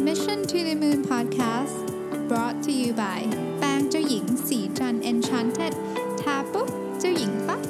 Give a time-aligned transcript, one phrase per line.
[0.00, 1.86] Mission to the Moon Podcast
[2.28, 3.20] brought to you by
[3.58, 5.74] แป้งเจ้าหญิงศรีจันทร์ Enchanted
[6.20, 6.68] ทาปุ๊บ
[7.00, 7.60] เจ้าหญิงปั๊บ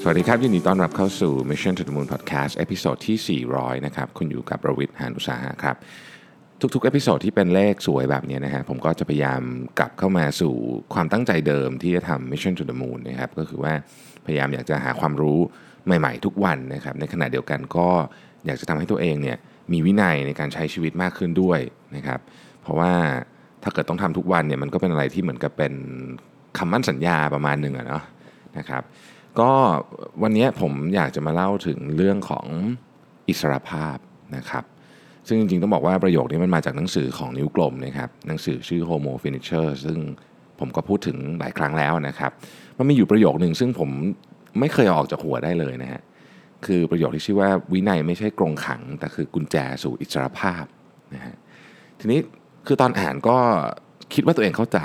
[0.00, 5.76] สวัสดีครับ ยินดีต้อนรับเข้าสู่ Mission to the Moon Podcast episode ที่ 400 นะครับ คุณอยู่กับประวิทย์หานุสาหะครับ
[6.74, 9.42] ทุกๆ episode ที่เป็นเลขสวยแบบนี้นะฮะ ผมก็จะพยายาม
[9.78, 10.54] กลับเข้ามาสู่
[10.94, 13.72] ความตั้งใจเดิมที่จะทำ Mission to the Moon นะครับ ก็คือว่า
[14.26, 15.38] พยายามอยากจะหาความรู้
[15.86, 17.88] ใหม่ ๆ ทุกวันนะครับ ในขณะเดียวกันก็
[18.46, 19.38] อยากจะทำให้ตัวเองเนี่ย
[19.72, 21.60] มีวินัยในการใช้ชีวิตมากขึ้นด้วย
[21.96, 22.20] นะครับ
[22.62, 22.92] เพราะว่า
[23.62, 25.74] ถ้าเกิดต้องทำทุกวันเนี่ยมันก็เป็นอะไรที่เหมือนกับเป็น
[26.58, 28.04] คำมั่นสัญญาประมาณหนึ่งอะเนาะ
[28.58, 28.82] นะครับ
[29.40, 29.50] ก็
[30.22, 32.46] วันนี้ผมอยากจะมาเล่าถึงเรื่องของ
[33.28, 33.96] อิสรภาพ
[34.36, 34.64] นะครับ
[35.26, 39.98] ซึ่งจริงๆต้องบอกว่าประโยคนี้มันมาจากหนังสือของนิ้วกลมนะครับหนังสือชื่อ Homo Finisher ซึ่ง
[40.58, 42.30] ผมก็พูดถึงหลายครั้งแล้วนะครับ
[42.78, 43.90] มันมีอยู่ประโยคหนึ่งซึ่งผม
[44.60, 46.02] ไม่เคยอออกจากหัวได้เลยนะฮะ
[46.66, 50.64] คือประโยคที่ชื่อว่าวินัยไม่ใช่กรงขัง แต่คือกุญแจสู่อิสรภาพ
[51.14, 51.36] นะฮะ
[52.00, 52.20] ทีนี้
[52.66, 53.36] คือตอนอ่านก็
[54.14, 54.80] คิดว่าตัวเองเข้าใจ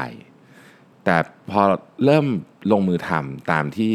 [1.06, 1.16] แต่
[1.52, 1.62] พอ
[2.06, 2.26] เริ่ม
[2.72, 3.92] ลงมือทำตามที่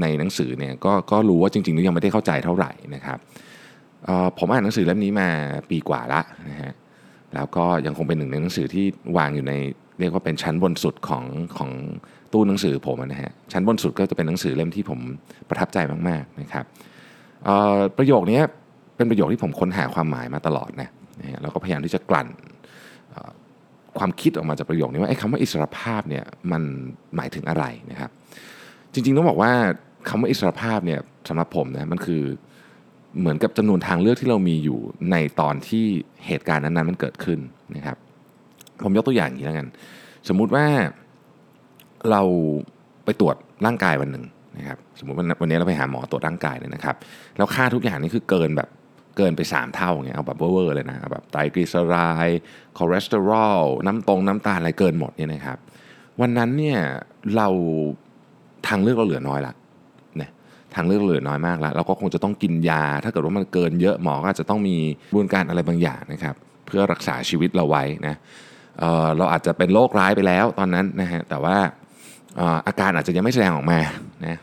[0.00, 3.18] ในหนังสือเนี่ยก็ก็รู้ว่าจริงๆแล้วยังไม่ได้เข้าใจเท่าไหร่นะครับ
[4.38, 5.28] ผมอ่านหนังสือเล่มนี้มา
[5.70, 6.72] ปีกว่าละนะฮะ
[7.34, 9.54] แล้วก็ยังคงเป็นหนึ่งในหนังสือที่วางอยู่ใน
[10.00, 11.24] เรียกว่าเป็นชั้นบนสุดของ
[11.56, 11.70] ของ
[12.32, 15.00] ตู้หนังสือผมนะฮะชั้นบนสุดก็จะเป็นหนังสือเล่มที่ผม
[15.48, 15.78] ประทับใจ
[16.08, 16.64] มากๆนะครับ
[17.98, 18.40] ประโยคนี้
[18.96, 20.90] เป็นประโยคที่ผมค้นหาความหมายมาตลอดนะ
[21.42, 22.28] แล้วก็พยายามที่จะกลั่น
[23.98, 26.62] ความคิดออกมาจากประโยคนี้ว่าไอ้คำว่าอิสรภาพเนี่ยมัน
[27.16, 28.10] หมายถึงอะไรนะครับ
[28.92, 29.52] จริงๆต้องบอกว่า
[30.08, 32.22] คำว่าอิสรภาพเนี่ยสำหรับผมนะมันคือ
[33.20, 34.78] เหมือนกับจำนวนทางเลือกที่เรามีอยู่
[35.10, 35.84] ในตอนที่
[36.26, 37.38] เหตุการณ์นั้นๆมันเกิดขึ้น
[37.76, 37.96] นะครับ
[38.84, 39.68] ผมยกตัวอย่างอย่างนี้แล้วกัน
[40.28, 40.66] สมมุติว่า
[42.10, 42.22] เรา
[43.04, 44.24] ไปตรวจร่างกายวันหนึ่ง
[44.58, 46.96] นะครับสมมติวันวันนี้เราไปหาหมอตรวจร่างกายเนี่ยนะครับ
[47.36, 48.68] แล้วค่าทุกอย่างนี่คือเกินแบบ
[49.16, 51.96] เกินไป 3 เท่าอย่างเงี้ยเอาแบบเวอร์เลยนะเอาแบบไตรกลีเซอไร
[52.28, 52.40] ด์
[52.78, 55.58] คอเลสเตอรอลน้ำตรงน้ำตาลอะไรเกินหมดเนี่ยนะครับ
[56.20, 56.78] วันนั้นเนี่ย
[57.36, 57.48] เรา
[58.66, 59.54] ทางเลือกเราเหลือน้อยละ
[60.16, 60.30] เนี่ย
[60.74, 64.76] ทางเลือกเราเหลือน้อยมากแล้วเราก็คงจะต้องกินยา ถ้าเกิดว่ามันเกินเยอะหมอก็อาจจะต้องมี
[65.08, 66.34] กระบวนการอะไรบางอย่างนะครับ
[66.66, 68.14] เพื่อรักษาชีวิตเราไว้นะ
[68.78, 71.56] เเราอาจจะเป็นโรคร้ายไปแล้วตอนนั้นนะฮะแต่ว่า
[72.36, 73.80] เอ่ออาการอาจจะยังไม่แสดงออกมา
[74.26, 74.38] นะ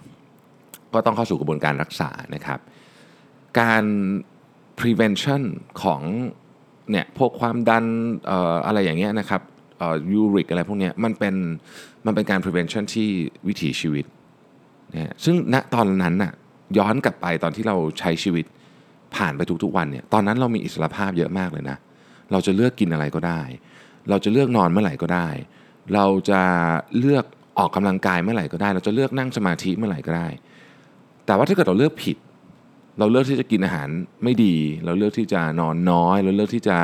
[0.95, 2.59] ก็ต้องเข้าสู่กระบวนการรักษานะครับ
[3.59, 3.83] การ
[4.79, 5.41] prevention
[5.81, 6.01] ของ
[6.91, 7.85] เนี่ยพวกความดัน
[8.29, 9.41] อออะไรอย่างเงี้ยนะครับ
[10.13, 11.35] ยูริกอะไรพวกเนี้ยมันเป็น
[12.05, 13.09] มันเป็นการ prevention ที่
[13.47, 14.05] วิถีชีวิต
[14.93, 16.31] นะฮะซึ่งณตอนนั้นน่ะ
[16.77, 18.45] ย้อนกลับไปตอนที่เราใช้ชีวิต
[19.15, 21.77] ผ่านไปทุกๆวันเนี่ยตอนนั้นเรามีอิสรภาพเยอะมากเลยนะ
[22.31, 23.41] เราจะเลือกกินอะไรก็ได้
[24.09, 25.27] เราจะเลือกนอนเมื่อไหร่ก็ได้
[25.93, 26.41] เราจะ
[26.99, 27.25] เลือก
[27.57, 30.27] ออกกำลังกายเมื่อไหร่ก็ได้ เราจะเลือกนั่งสมาธิเมื่อไหร่ก็ได้
[31.25, 32.17] แต่ว่าถ้าเกิดเราเลือกผิด
[32.99, 33.87] เราเลือกที่จะกินอาหาร
[34.23, 34.55] ไม่ดี
[34.85, 36.77] เราเลือกที่จะนอนน้อย เราเลือกที่จะ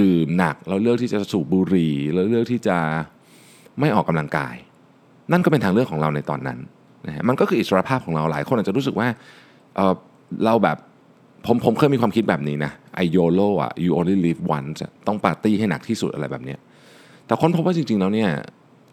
[0.00, 2.76] ดื่มหนัก เราเลือกที่จะสูบบุหรี่ เราเลือกที่จะ
[3.80, 4.54] ไม่ออกกำลังกาย
[5.32, 6.58] นั่นก็เป็นทางเลือกของเราในตอนนั้น
[7.06, 9.08] นะฮะมันก็คืออิสรภาพของเราหลายคนอาจจะรู้สึกว่า
[9.76, 10.76] เเราแบบ
[11.46, 16.56] ผมผมเคยมีความคิดแบบนี้นะไอโยโลอะ you only live once ต้องปาร์ตี้ให้หนักที่สุดอะไรแบบนี้
[17.26, 18.30] แต่ค้นพบว่าจริงๆแล้วเนี่ย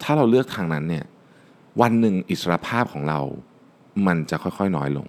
[0.02, 1.04] ถ้าเราเลือกทางนั้นเนี่ย
[1.80, 3.20] วันหนึ่งอิสรภาพของเรา
[4.06, 5.06] มันจะค่อยๆน้อยลง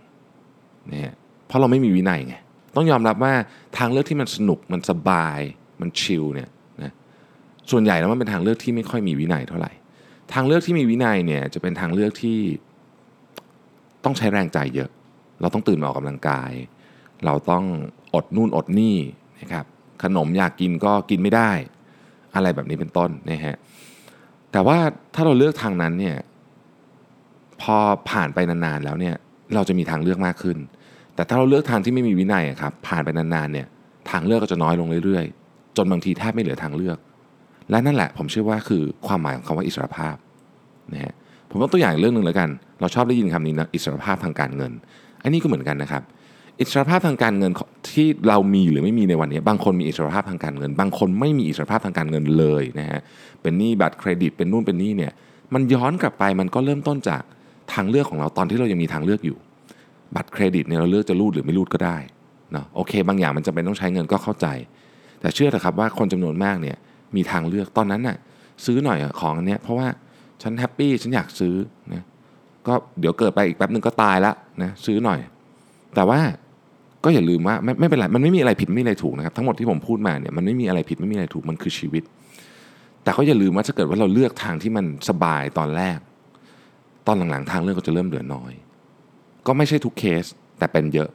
[0.91, 1.15] นะฮะ
[1.47, 2.35] เพราะเราไม่มีวินัยไง
[2.75, 3.33] ต้องยอมรับว่า
[3.77, 5.39] ทางเลือกที่มันสนุกมันสบาย
[5.81, 6.49] มันชิลเนี่ย
[6.83, 6.91] นะ
[7.71, 9.71] ส่วนใหญ่แล้วมันเป็นทางเลือกที่ไม่ค่อยมีวินัยเท่าไหร่
[10.33, 12.39] ทางเลือกที่มีวินัยเนี่ยจะเป็นทางเลือกที่
[14.03, 14.89] ต้องใช้แรงใจเยอะ
[15.41, 16.51] เราต้องตื่นมาออกกำลังกาย
[17.25, 17.65] เราต้อง
[18.15, 18.97] อดนู่นอดนี่
[19.41, 19.65] นะครับ
[20.03, 21.51] ขนมอยากกินก็กินไม่ได้
[22.35, 23.55] อะไรแบบนี้เป็นต้นนะฮะ
[24.51, 24.77] แต่ว่า
[25.15, 26.15] ถ้าเราเลือกทางนั้นเนี่ย
[27.61, 27.77] พอ
[28.09, 29.15] ผ่านไปนานๆแล้วเนี่ย
[29.55, 30.57] เราจะมีทางเลือกมากขึ้น
[31.15, 33.67] แต่ถ้าเราเลือกทางที่ไม่มีวินัยอะครับผ่านไปนานๆเนี่ย
[34.09, 36.97] ทางเลือกก็จะน้อยลงเรื่อยๆ จนบางทีแทบไม่เหลือทางเลือก
[37.69, 40.15] และนั่นแหละผมเชื่อว่าคือความหมายของคำว่าอิสรภาพ
[40.93, 41.13] นะฮะ
[41.49, 42.49] ผมยกตัวอย่างอีกเรื่องหนึ่งแล้วกัน
[42.79, 44.71] เราชอบได้ยินคำนี้นะอิสรภาพทางการเงิน
[45.23, 46.03] อันนี้ก็เหมือนกันนะครับ
[46.59, 47.51] อิสรภาพทางการเงิน
[47.93, 52.99] ที่เรามีหรือไม่มีในวันนี้ บางคนมีอิสรภาพทางการเงิน บางคนไม่มีอิสรภาพทางการเงินเลยนะฮะ
[53.41, 55.11] เป็นหนี้บัตรเครดิตเป็นนู่นเป็นนี่เนี่ย
[55.53, 57.21] มันย้อนกลับไปมันก็เริ่มต้นจาก
[57.73, 59.37] ทางเลือกของเราตอนที่เรายังมีทางเลือกอยู่
[60.15, 61.97] บัตรเครดิตเนี่ยเราเลือกจะรูดหรือไม่รูดก็ได้
[62.51, 64.47] เนาะโอเค บางอย่างมันจำเป็นต้องใช้เงินก็เข้าใจ
[65.21, 66.77] แต่เชื่อเถอะครับว่าคนจำนวนมากเนี่ย
[67.15, 68.17] มีทางเลือกตอนนั้นน่ะ
[68.65, 69.87] ซื้อหน่อยของอันเนี้ยเพราะว่า
[70.41, 71.55] ฉันแฮปปี้ฉันอยากซื้อ
[71.93, 72.03] นะ
[72.67, 74.33] ก็เดี๋ยวเกิดไปอีกแป๊บหนึ่งก็ตายละ
[74.63, 75.19] นะซื้อหน่อย
[75.95, 76.19] แต่ว่า
[77.03, 82.03] ก็อย่าลืมว่าไม่ไม่เป็นไรมันไม่มีอะไรผิดไม่มีอะไรถูกนะครับทั้งหมดที่ผมพูดมาเนี่ยมันไม่มีอะไรผิดไม่มีอะไรถูกมันคือชีวิต
[83.03, 85.97] แต่ก็อย่าลืมว่าถ้าเกิดว่าเราเลือกทางที่มันสบายตอนแรก
[87.07, 88.51] ตอนหลังๆทางเลือกก็จะเริ่มเหลือน้อย
[89.47, 90.25] ก็ไม่ใช่ทุกเคส
[90.59, 91.09] แต่เป็นเยอะ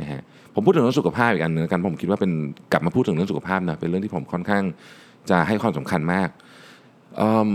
[0.00, 0.20] นะฮะ
[0.54, 2.32] ผมพูดถึงเรื่องสุขภาพอีกอันหนึ่งแล้วกันผมคิดว่าเป็น
[2.72, 4.64] กลับมาพูดถึงเรื่องสุขภาพนะเป็นเรื่องที่ผมค่อนข้าง
[5.30, 6.28] จะให้ความสำคัญมาก
[7.16, 7.48] เอิ่ม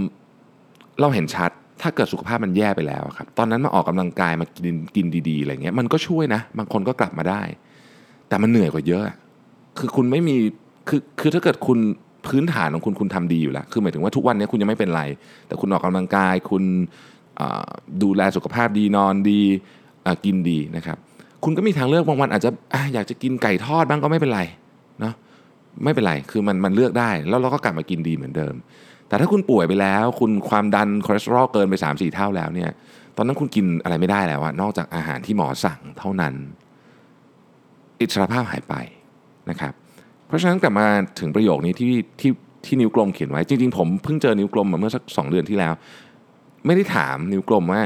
[1.01, 1.51] เราเห็นชัด
[1.81, 7.41] ถ้าเกิดสุขภาพมันแย่ไปแล้วครับตอนนั้นมาออกกำลังกายมากินกินดีๆอะไรเงี้ยมันก็ช่วยนะบางคนก็กลับมาได้
[8.29, 9.03] แต่มันเหนื่อยกว่าเยอะ
[9.79, 10.35] คือคุณไม่มี
[10.89, 11.79] คือคือถ้าเกิดคุณ
[12.27, 15.03] พื้นฐานของคุณคุณทำดีอยู่แล้ว คือหมายถึงว่าทุกวันนี้คุณยังไม่เป็นไร
[15.47, 16.63] แต่คุณออกกำลังกายคุณ
[18.03, 19.41] ดูแลสุขภาพดีนอนดี
[20.25, 20.97] กินดีนะครับ
[21.43, 22.51] คุณก็มีทางเลือกบางวันอาจจะ
[22.93, 24.41] อยากจะกินไก่ทอดบ้างก็ไม่เป็นไร
[24.99, 25.13] เนาะ
[25.83, 28.53] ไม่เป็นไรคือมันมันเลือกได้แล้วเราก็กลับมากินดีเหมือนเดิม
[29.07, 32.71] แต่ถ้าคุณป่วยไปแล้ว คุณความดันคอเลสเตอรอลเกินไป 3 4 เท่าแล้วเนี่ย
[33.17, 36.33] ตอนนั้นคุณกินอะไรไม่ได้แล้วอะนอกจากอาหารที่หมอสั่งเท่านั้น
[37.99, 38.75] อิสรภาพหายไป
[39.49, 39.73] นะครับ
[40.27, 40.87] เพราะฉะนั้นกลับมา
[41.19, 42.31] ถึงประโยคนี้ที่ที่
[42.65, 45.73] ที่นิ้วกลมเขียนไว้ จริงๆ ผมเพิ่งเจอนิ้วกลมมาเมื่อสักสองเดือนที่แล้ว
[46.65, 47.81] ไม่ได้ถามนิ้วกลมว่า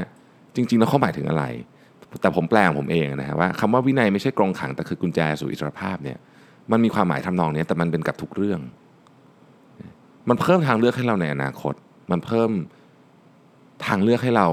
[0.55, 1.43] จริง ๆ แล้วเขาหมายถึงอะไร
[2.21, 6.17] แต่ผมแปลงผมเองนะฮะว่าคำว่าวินัยไม่ใช่กรงขังแต่คือกุญแจสู่อิสรภาพเนี่ย
[6.71, 8.59] มันมีความหมายทำนองนี้แต่มันเป็นกับทุกเรื่อง
[10.29, 11.73] มันเพิ่มทางเลือกให้เราในอนาคต
[12.11, 12.51] มันเพิ่ม
[13.85, 14.47] ทางเลือกให้เรา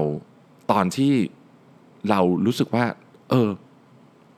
[0.71, 1.13] ตอนที่
[2.09, 2.85] เรารู้สึกว่า
[3.29, 3.49] เออ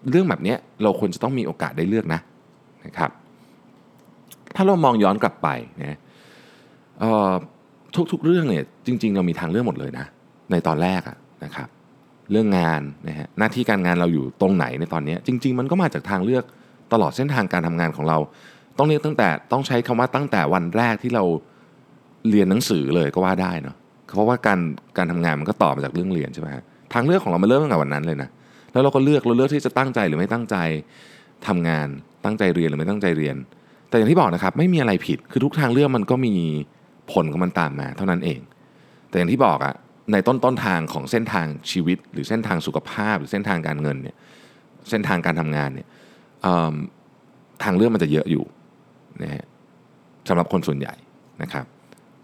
[0.09, 2.19] เรื่องแบบนี้เราควรจะต้องมีโอกาสได้เลือกนะ
[2.85, 3.11] นะครับ
[4.55, 5.47] ถ้าเรามองย้อนกลับไป
[5.81, 5.97] นะ
[6.99, 7.33] เอ่อ
[8.11, 10.05] ทุกๆเรื่องเนี่ยจริง ๆ เรามีทางเลือกหมดเลยนะ
[10.51, 11.67] ในตอนแรกอะนะครับ
[12.31, 16.43] เรื่องงานนะฮะหน้าที่การงานเราอยู่ตรงไหนในตอนนี้ จริง ๆ มันก็มาจากทางเลือก
[16.93, 18.17] ตลอดเส้นทางการทำงานของเรา
[18.77, 21.23] ต้องเรียกตั้งแต่ต้องใช้คำว่าตั้งแต่วันแรกที่เรา
[22.29, 23.75] เรียนหนังสือเลยก็ว่าได้เนาะ
[24.15, 24.59] เพราะว่าการ
[24.97, 26.63] การทำงานมันก็ต่อมาจากเรื่องเรียนใช่ไหมฮะ
[26.93, 28.29] ทางเลือกของเรามันเริ่มตั้งแต่วันนั้นเลยนะ
[28.71, 30.55] แล้วเราก็เลือกเราเลือกที่จะตั้งใจหรือไม่ตั้งใจ
[31.47, 31.87] ทำงาน
[32.25, 33.35] ตั้งใจเรียนหรือไม่ตั้งใจเรียน
[33.89, 36.35] แต่อย่างที่บอกนะครับไม่มีอะไรผิดคือทุกทางเลือกมันก็มี
[37.11, 38.39] ผลของมันตามมาเท่านั้นเอง
[39.09, 39.75] แต่อย่างที่บอกอะ
[40.11, 44.15] ในต้นต้นทางของเส้นทางชีวิต หรือเส้นทางสุขภาพ หรือเส้นทางการเงินเนี่ย
[44.89, 45.87] เส้นทางการทำงานเนี่ย
[47.63, 48.43] ทางเลือกมันจะเยอะอยู่
[49.23, 49.45] นะฮะ
[50.27, 50.93] สำหรับคนส่วนใหญ่
[51.41, 51.65] นะครับ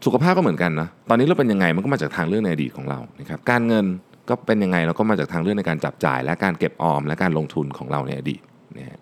[0.06, 3.86] สุขภาพก็เหมือนกันนะตอนนี้เราเป็นยังไงมันก็มาจากทางเลือกในอดีตของเรานะครับการเงิน
[4.30, 8.42] ก็เป็นยังไงเราก็มาจากทางเลือกในการจับจ่าย และการเก็บออมและการลงทุนของเราในอดีต
[8.78, 9.00] นะฮะ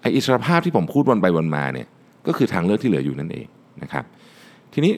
[0.00, 1.88] ไออิสรภาพที่ผมพูดวนไปวนมาเนี่ย
[2.26, 3.46] ก็คือทางเลือกที่เหลืออยู่นั่นเอง
[3.82, 4.04] นะครับ
[4.72, 4.92] ทีนี้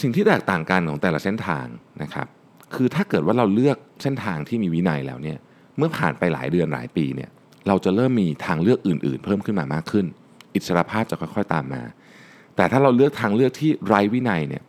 [0.00, 1.66] สิ่งที่แตกต่างกันของแต่ละเส้นทาง
[2.02, 2.26] นะครับ
[2.74, 5.38] คือถ้าเกิดว่าเราเลือกเส้นทางที่มีวินัยแล้วเนี่ย
[5.78, 7.30] เมื่อผ่านไปหลายเดือนหลายปีเนี่ย
[7.68, 10.06] เราจะเริ่มมีทางเลือกอื่น ๆ เพิ่มขึ้นมามากขึ้น
[10.54, 11.82] อิสรภาพจะค่อยๆตามมา
[12.56, 14.62] แต่ถ้าเราเลือกทางเลือกที่ไร้วินัยเนี่ย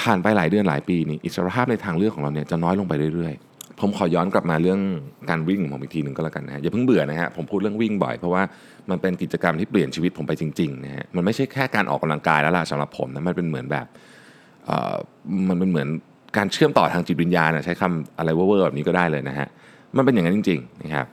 [0.00, 4.80] ผ่านไปหลายเดือนหลายปีนี่อิสรภาพในทางเลือกของเราเนี่ยจะน้อยลงไปเรื่อยๆ ผมขอย้อนกลับมาเรื่อง
[5.30, 8.42] การวิ่งของผมอีกทีหนึ่งก็แล้วกันนะฮะอย่าเพิ่งเบื่อนะฮะผมพูดเรื่องวิ่งบ่อยเพราะว่า
[8.90, 13.86] มันเป็นกิจกรรมที่เปลี่ยนชีวิตผมไปจริงๆนะฮะมันไม่ใช่แค่การออกกำลังกายแล้วล่ะสำหรับผมนะมันเป็นเหมือนแบบ
[15.48, 15.88] มันเป็นเหมือน
[16.36, 19.48] การเชื่อมต่อทางจิตวิญญาณใช้คำอะไรเวอร์แบบนี้ก็ได้เลยนะฮะ
[19.96, 21.06] มันเป็นอย่างนั้นจริงๆนะครับ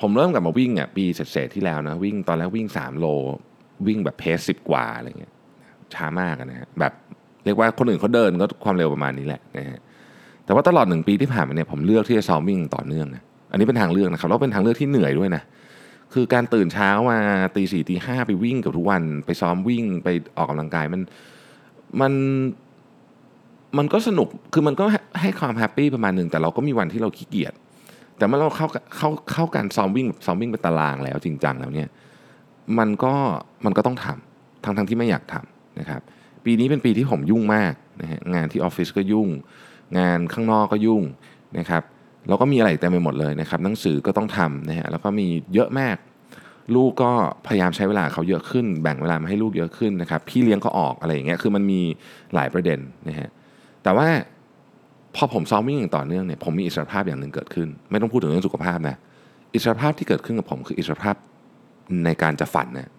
[0.00, 3.06] ผมเริ่มกลับมาวิ่งอะปีเศษที่แล้วนะวิ่งตอนแรกวิ่ง 3 โล
[3.86, 5.32] วิ่งแบบเพสสิบกว่าอะไรเงี้ย
[5.94, 6.92] ช้ามากนะฮะแบบ
[7.44, 9.78] เรียกว่าคนอื่นเขาเดินก็ความเร็วประมาณนี้แหละนะฮะ
[10.44, 15.42] แต่ว่าตลอดหนึ่งปีที่ผ่านมาเนี่ยผมเลือกที่จะซ้อมวิ่งต่อเนื่องนะอันนี้เป็นทางเลือกนะครับแล้วเป็นทางเลือกที่เหนื่อยด้วยนะ
[16.14, 17.18] คือการตื่นเช้ามา
[17.56, 21.00] ตีสี่ตีห้าไปวิ่งกับทุกวัน ไปซ้อมวิ่งไปออกกำลังกายมัน
[22.00, 22.12] มัน
[23.78, 24.84] มันก็สนุกคือมันก็
[25.20, 27.54] ให้ความแฮปปี้ประมาณหนึ่งแต่เราก็มีวันที่เราขี้เกียจ
[28.16, 31.88] แต่เมื่อเราเข้าเข้าเข้าการซ้อมวิ่งซ้อมวิ่งเป็นตารางแล้วจริงจังแล้วเนี่ย
[32.78, 33.14] มันก็
[33.64, 36.00] มันก็ต้องทำทั้งทั้งที่ไม่อยากทำนะครับ
[36.44, 39.28] ปีนี้เป็นปีที่ผมยุ่งมากนะฮะงานที่ออฟฟิศก็ยุ่ง
[39.98, 41.02] งานข้างนอกก็ยุ่ง
[41.58, 41.82] นะครับ
[42.28, 45.96] แล้วก็มีอะไรเต็มไปหมดเลยนะครับ หนังสือก็ต้องทำนะฮะแล้วก็มีเยอะมาก
[46.74, 47.10] ลูกก็
[47.46, 51.80] พยายามใช้เวลาเขาเยอะขึ้น แบ่งเวลามาให้ลูกเยอะขึ้นนะครับ พี่เลี้ยงก็ออกอะไรอย่างเงี้ยคือมันมี
[52.34, 52.78] หลายประเด็น
[53.08, 53.28] นะฮะ
[53.82, 54.08] แต่ว่า
[55.16, 58.96] พอผมซ้อมวิ่งอย่างต่อเนื่องเนี่ยผมมีอิสรภาพอย่างหนึ่งเกิดขึ้น ไม่ต้องพูดถึงเรื่องสุขภาพนะ
[59.54, 61.16] อิสรภาพที่เกิดขึ้นกับผมคืออิสรภาพ
[62.04, 62.90] ในการจะฝันนะ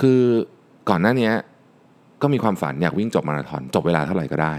[0.00, 0.20] คือ
[0.90, 1.30] ก่อนหน้านี้
[2.22, 4.54] ก็มีความฝันอยากวิ่งจบมาราธอนจบเวลาเท่าไหร่ก็ได้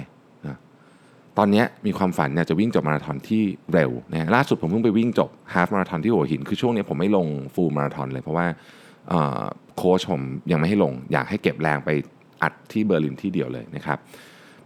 [1.38, 8.46] ตอนนี้มีความฝันอยากจะวิ่งจบมาราธอนที่เร็วนะล่าสุดผมเพิ่งไปวิ่งจบ half มาราธอนที่หัวหิน คือช่วงนี้ผมไม่ลง full มาราธอนเลย เพราะว่า
[9.78, 11.90] โค้ชผมยังไม่ให้ลง อยากให้เก็บแรงไป
[12.42, 13.98] อัดที่เบอร์ลินที่เดียวเลยนะครับ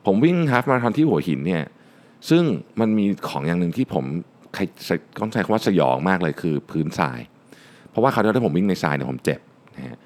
[0.06, 1.64] ผมวิ่ง half มาราธอนที่หัวหินเนี่ย
[2.30, 2.44] ซึ่ง
[2.80, 4.06] มันมีของอย่างหนึ่งที่ผม
[5.22, 7.20] ต้องใช้คำว่าสยองมากเลยคือพื้นทราย
[7.90, 9.40] เพราะว่าคราวที่แล้วผมวิ่งในทรายเนี่ยผมเจ็บ
[9.76, 9.98] นะฮะ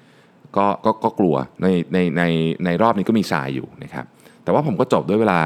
[0.56, 2.22] ก็ก็ก็กลัวในในใน
[2.64, 4.06] ในรอบนี้ก็มีทรายอยู่นะครับ
[4.46, 5.38] แต่ว่าผมก็จบด้วยเวลา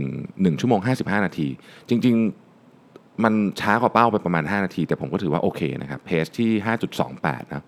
[0.00, 1.48] 1 1ชั่วโมง 55 นาที
[1.88, 2.14] จริง
[2.68, 6.50] ๆ มันช้ากว่าเป้าไปประมาณ 5 นาที แต่ผมก็ถือว่าโอเคนะครับเพสที่
[7.02, 7.64] 5.28 นะ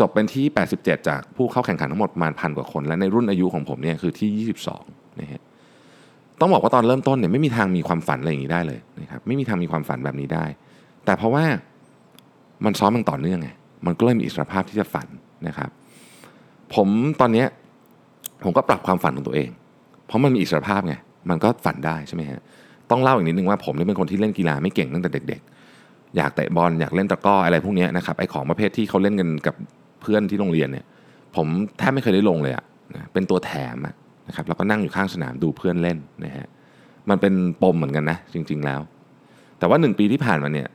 [0.00, 0.44] จบเป็นที่
[0.76, 5.42] 87 จากผู้เข้าแข่งขันทั้งหมดประมาณพันกว่าคน และในรุ่นอายุของผมเนี่ยคือที่ 22นะฮะ
[6.40, 10.44] ต้องบอกว่าตอนเริ่มต้นเนี่ยไม่มีทางมีความฝันอะไรอย่างนี้ได้เลยนะครับไม่มีทางมีความฝันแบบนี้ได้
[11.04, 11.44] แต่เพราะว่า
[12.64, 13.48] มันซ้อมมันต่อเนื่องไง
[13.86, 15.08] มันก็เลยมีอิสรภาพที่จะฝัน
[15.46, 15.70] นะครับ
[16.74, 16.88] ผม
[17.20, 17.44] ตอนนี้
[18.44, 19.50] ผมก็ปรับความฝันของตัวเอง
[20.06, 20.94] เพราะมันมีอิสรภาพไง
[21.30, 22.40] มันก็ฝันได้ใช่ไหมฮะ
[22.90, 25.40] ต้องเล่าอีกนิดนึงว่าผมเนี่ยเป็นคนที่เล่นกีฬาไม่เก่งตั้งแต่เด็ก
[25.78, 29.54] ๆ อยากเตะบอลอยากเล่นตะก้ออะไรพวกนี้นะครับไอ้ของประเภทที่เขาเล่นกันกับ
[30.02, 30.84] เพื่อนที่โรงเรียนเนี่ย
[31.36, 31.46] ผม
[31.78, 33.76] แทบไม่เคยได้ลงเลยอะนะเป็นตัวแถม
[34.28, 36.46] นะครับแล้วก็นั่งอยู่ข้างสนามดูเพื่อนเล่นนะฮะ
[37.10, 38.80] มันเป็นปมเหมือนกันนะจริง ๆแล้ว
[39.58, 40.68] แต่ว่าหนึ่งปีที่ผ่านมาเนี่ย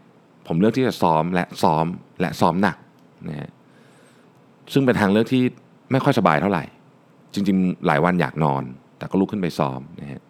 [0.48, 1.86] ผมเลือกที่จะซ้อมและซ้อม
[2.22, 2.78] และซ้อมหนัก
[3.30, 3.50] นะฮะ
[4.74, 5.44] ซึ่งเป็นทางเลือกที่
[5.92, 6.64] ไม่ค่อยสบายเท่าไหร่
[7.34, 8.64] จริง ๆ หลายวันอยากนอน
[9.00, 10.22] แต่ก็ลุกขึ้นไปซ้อมนะฮะ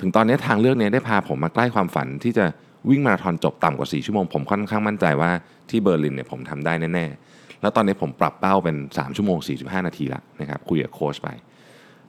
[0.00, 2.44] ถึงตอนนี้ทางเลือกนี้ได้พาผมมาใกล้ความฝันที่จะ
[2.90, 5.30] วิ่งมาราธอนจบต่ำกว่า 4 ชั่วโมง ผมค่อนข้างมั่นใจว่า
[5.70, 11.28] ที่เบอร์ลินเนี่ยผมทำได้แน่ๆ แล้วตอนนี้ผมปรับเป้าเป็น 3 ชั่วโมง 45 นาทีละนะครับคุยกับโค้ชไป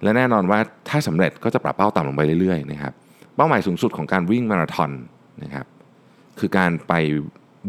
[0.03, 0.59] และแน่นอนว่า
[0.89, 2.93] ถ้าสำเร็จก็จะปรับเป้าต่ำลงไปเรื่อยๆนะครับ
[3.35, 4.91] เป้าหมายสูงสุดของการวิ่งมาราธอน
[5.43, 5.65] นะครับ
[6.39, 6.93] คือการไป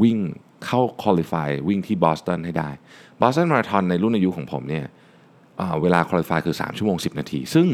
[0.02, 0.18] วิ่ง
[0.66, 2.68] เข้า qualify วิ่งที่บอสตันให้ได้
[3.20, 4.84] บอสตันมาราธอนในรุ่นอายุของผมเนี่ย
[5.82, 7.66] เวลา qualify คือ 3 ชั่วโมง 10 นาที ซึ่ง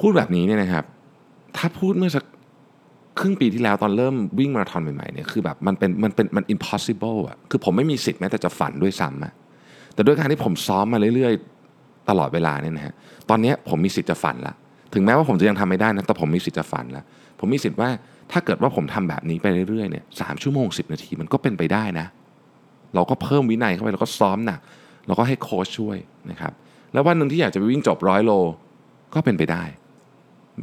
[0.00, 0.84] พูดแบบนี้เนี่ยนะครับ
[1.56, 2.24] ถ้าพูดเมื่อสัก
[3.18, 9.32] ครึ่งปีที่แล้วตอนเริ่มวิ่งมาราธอนใหม่ๆเนี่ยคือแบบมันเป็นมันเป็นมัน impossible อะคือผมไม่มีสิทธิ์แม้แต่จะฝันด้วยซ้ำอะ
[9.94, 12.94] แต่ด้วยการที่ผมซ้อมมาเรื่อยๆ ตลอดเวลาเนี่ยนะฮะ
[13.30, 14.54] ตอนนี้ผมมีสิทธิ์จะฝันละ
[14.94, 17.02] ถึงแม้ว่าผมจะยังทำไม่ได้นะแต่ผมมีสิทธิ์จะฝันละ
[17.38, 17.88] ผมมีสิทธิ์ว่า
[18.32, 22.06] ถ้าเกิดว่าผมทำแบบนี้ไปเรื่อยๆเนี่ยสามชั่วโมงสินาทีมันก็เป็นไปได้นะ
[22.94, 24.60] เราก็เพิ่มวินัยเข้าไปเราก็ซ้อมหนัก
[25.06, 25.96] เราก็ให้โค้ชช่วย
[26.30, 26.52] นะครับ
[26.92, 28.32] แล้ววันหนึ่งที่อยากจะไปวิ่งจบร้อยโล
[29.14, 29.62] ก็เป็นไปได้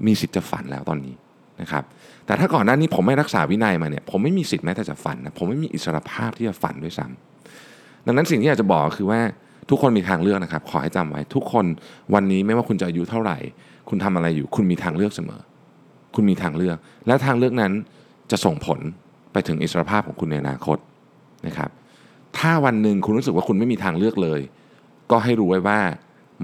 [0.05, 1.15] มีสิทธิ์จะฝันแล้วตอนนี้
[1.61, 1.83] นะครับ
[2.25, 9.19] แต่ถ้าก่อนหน้านี้ผมไม่รักษาวินัยมาเนี่ยผมไม่มีสิทธิ์แม้แต่จะฝันนะผมไม่มีอิสรภาพที่จะฝันด้วยซ้ำดังนั้นสิ่งที่อยากจะบอกคือว่า
[9.69, 11.65] ทุกคนมีทางเลือกนะครับ ขอให้จำไว้ ทุกคน
[12.13, 13.37] วันนี้ไม่ว่าคุณจะอายุเท่าไหร่
[13.89, 15.41] คุณทำอะไรอยู่ คุณมีทางเลือกเสมอ
[16.15, 16.77] คุณมีทางเลือก
[17.07, 17.73] และทางเลือกนั้น
[18.31, 18.79] จะส่งผล
[19.33, 20.77] ไปถึงอิสรภาพของคุณในอนาคต
[21.47, 21.69] นะครับ
[22.37, 24.41] ถ้าวันหนึ่งคุณรู้สึกว่าคุณไม่มีทางเลือกเลย
[25.11, 25.79] ก็ให้รู้ไว้ว่า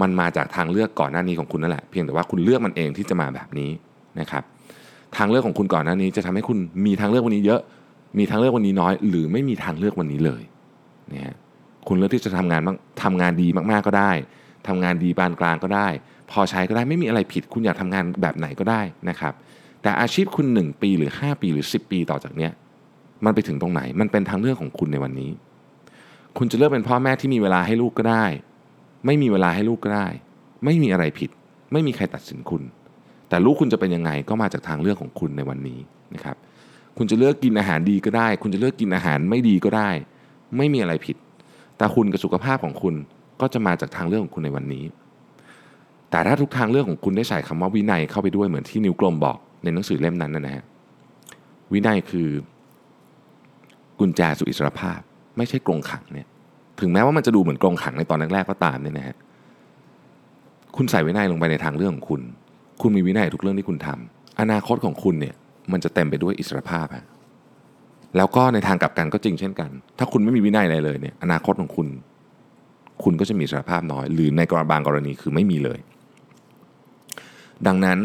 [0.00, 3.70] มันมาจากทางเลือกก่อนหน้านี้ของคุณนั่นแหละ เพียงแต่ว่าคุณเลือกมันเองที่จะมาแบบนี้
[4.20, 4.42] นะครับ
[5.16, 7.60] ทางเลือกของคุณก่อนหน้านี้จะทำให้คุณมีทางเลือกวันนี้เยอะ
[8.18, 10.42] มีทางเลือกวันนี้น้อย หรือไม่มีทางเลือกวันนี้เลย
[11.12, 11.36] นะฮะ
[11.88, 14.12] คุณเลือกที่จะทำงานบ้างทำงานดีมากๆก็ได้
[14.68, 15.88] ทำงานดีปานกลางก็ได้
[16.30, 19.32] พอใช้ก็ได้ไม่มีอะไรผิด คุณอยากทำงานแบบไหนก็ได้นะครับ
[19.82, 22.52] แต่อาชีพคุณ 1 ปีหรือ 5 ปีหรือ 10 ปีต่อจากเนี้ย
[23.24, 25.30] มันไปถึงตรงไหน มันเป็นทางเลือกของคุณในวันนี้
[26.38, 28.24] คุณจะเลือกเป็นพ่อแม่ที่มีเวลาให้ลูกก็ได้
[29.06, 30.08] ไม่มีเวลาให้ลูกก็ได้
[30.64, 31.30] ไม่มีอะไรผิด
[31.72, 32.62] ไม่มีใครตัดสินคุณ
[33.28, 35.78] แต่ลูกคุณจะเป็นยังไงก็มาจากทางเลือกของคุณในวันนี้
[36.14, 36.36] นะครับ
[36.96, 39.90] คุณจะเลือกกินอาหารดีก็ได้ คุณจะเลือกกินอาหารไม่ดีก็ได้
[40.56, 41.16] ไม่มีอะไรผิด
[41.76, 42.94] แต่คุณกับสุขภาพของคุณ
[43.40, 44.84] ก็จะมาจากทางเลือกของคุณในวันนี้
[46.10, 50.64] แต่ถ้าทุกทางเลือกของคุณได้ใส่คำว่าวินัยเข้าไปด้วยเหมือนที่นิวกลมบอกในหนังสือเล่มนั้นนะฮะ
[51.72, 52.28] วินัยคือ
[53.98, 55.00] กุญแจสู่อิสรภาพ
[55.36, 56.28] ไม่ใช่กรงขังเนี่ย
[56.80, 59.16] ถึงแม้ว่ามันจะดูเหมือนกรงขังในตอนแรกๆก็ตามเนี่ยนะฮะ
[60.76, 62.20] คุณใส่วินัยลงไปในทางเรื่องของคุณ
[62.82, 65.34] คุณมีวินัยทุกเรื่องที่คุณทำอนาคตของคุณเนี่ย
[65.72, 67.06] มันจะเต็มไปด้วยอิสรภาพฮะ
[68.16, 71.88] แล้วก็ในทางกลับกันก็จริงเช่นกัน ถ้าคุณไม่มีวินัยอะไรเลยเนี่ยอนาคตของคุณ
[73.02, 75.78] คุณก็จะมีอิสรภาพน้อย หรือในกรณีบางกรณีคือไม่มีเลย
[77.66, 77.98] ดังนั้น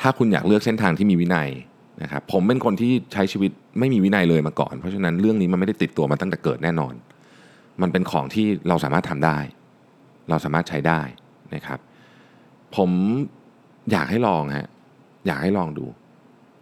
[0.00, 1.48] ถ้าคุณอยากเลือกเส้นทางที่มีวินัย
[2.02, 6.94] นะครับผมเป็นคนที่ใช้ชีวิตไม่มีวินัยเลยมาก่อน เพราะฉะนั้นเรื่องนี้มันไม่ได้ติดตัวมาตั้งแต่เกิดแน่นอน
[7.82, 9.38] มันเป็นของที่เราสามารถทำได้
[10.30, 11.00] เราสามารถใช้ได้
[11.54, 11.78] นะครับ
[12.76, 12.90] ผม
[13.92, 14.68] อยากให้ลองฮะ
[15.26, 15.86] อยากให้ลองดู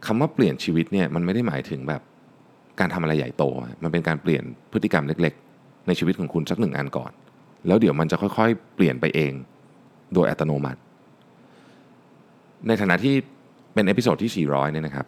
[0.06, 2.02] คำว่าเปลี่ยนชีวิตเนี่ยมันไม่ได้หมายถึงแบบ
[2.80, 3.44] การทำอะไรใหญ่โต
[3.82, 4.42] มันเป็นการเปลี่ยน
[4.72, 7.12] พฤติกรรมเล็ก ๆ ในชีวิตของคุณสักหนึ่งอันก่อน
[7.66, 9.32] แล้วเดี๋ยวมันจะค่อยๆ เปลี่ยนไปเอง
[10.14, 10.80] โดยอัตโนมัติ
[12.66, 13.14] ในฐานะที่
[13.74, 15.06] เป็น episode ที่ 400เนี่ยนะครับ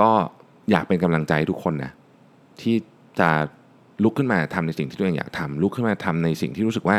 [0.00, 0.10] ก็
[0.70, 1.92] อยากเป็นกำลังใจให้ทุกคนนะ
[2.60, 2.76] ที่
[3.20, 3.30] จะ
[4.02, 6.96] ลุกขึ้นมาทำในสิ่งที่ตัวเองอยากทำลุกขึ้นมาทำในสิ่งที่รู้สึกว่า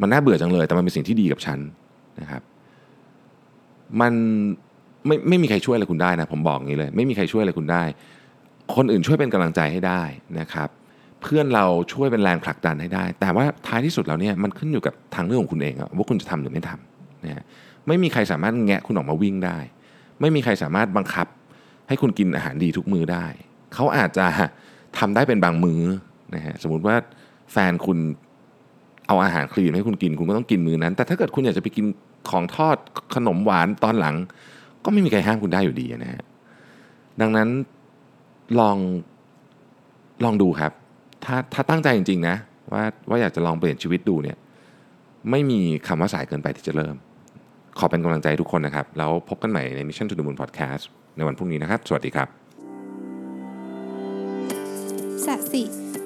[0.00, 1.58] มันน่าเบื่อจังเลย แต่มันเป็นสิ่งที่ดีกับฉัน
[2.20, 2.42] นะครับ
[4.00, 4.12] มัน
[5.06, 7.82] ไม่ไม่มีใครช่วยอะไรคุณได้นะผมบอกอย่างนี้เลย ไม่มีใครช่วยอะไรคุณได้
[8.74, 10.02] คนอื่นช่วยเป็นกำลังใจให้ได้
[10.40, 10.68] นะครับ
[11.22, 17.44] เพื่อนเราช่วยเป็นแรงผลักดันให้ได้ แต่ว่าท้ายที่สุดแล้วเนี่ยมันขึ้นอยู่กับทางเรื่องของคุณเองว่าคุณจะทำหรือไม่ทำนะฮะ
[17.86, 19.58] ไม่มีใครสามารถแงะคุณออกมาวิ่งได้
[20.20, 21.26] ไม่มีใครสามารถบังคับ
[21.88, 23.26] ให้คุณกินอาหารดีทุกมื้อได้
[23.74, 24.26] เขาอาจจะ
[24.98, 25.82] ทำได้เป็นบางมื้อ
[26.34, 26.96] นะฮะสมมติว่า
[27.52, 27.98] แฟนคุณ
[29.06, 31.84] เอาอาหารคลีนให้คุณกินคุณก็ต้องกินมือนั้น แต่ถ้าเกิดคุณอยากจะไปกิน
[32.30, 32.76] ของทอด
[33.14, 34.14] ขนมหวานตอนหลัง
[34.84, 36.22] ก็ไม่มีใครห้ามคุณได้อยู่ดีนะฮะ
[37.20, 37.48] ดังนั้น
[38.60, 38.76] ลอง
[40.24, 40.72] ลองดูครับ
[41.24, 42.36] ถ้าถ้าตั้งใจจริงๆนะ
[42.72, 44.36] ว่าว่าอยากจะลองเปลี่ยนชีวิตดูเนี่ย
[45.30, 46.94] ไม่มีคำว่าสายเกินไปที่จะเริ่ม
[47.78, 50.84] ขอเป็นกำลังใจทุกคนนะครับ แล้วพบกันใหม่ใน Mission to the Moon Podcast
[51.16, 52.28] ในวันพรุ่งนี้นะครับ สวัสดีครับ
[55.52, 55.89] สิ